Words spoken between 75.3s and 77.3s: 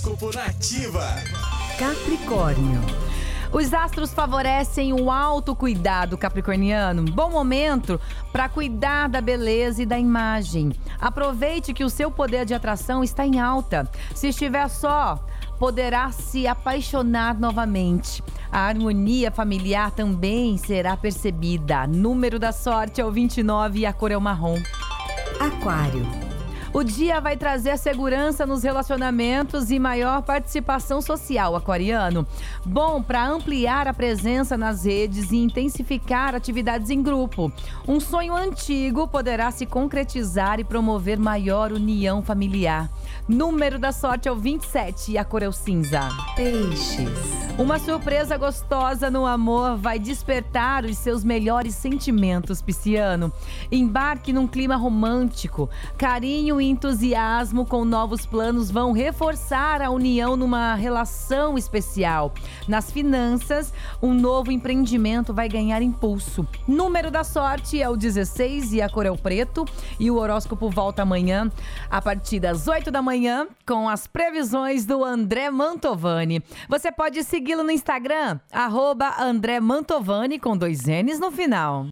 Mantovani. Você pode